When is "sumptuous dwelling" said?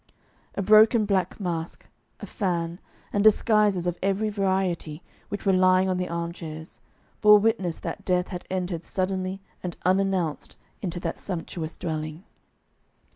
11.19-12.23